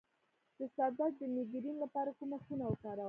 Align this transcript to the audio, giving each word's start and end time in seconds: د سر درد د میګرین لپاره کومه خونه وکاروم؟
د 0.57 0.59
سر 0.75 0.89
درد 0.99 1.15
د 1.19 1.21
میګرین 1.35 1.75
لپاره 1.83 2.11
کومه 2.19 2.37
خونه 2.43 2.63
وکاروم؟ 2.67 2.99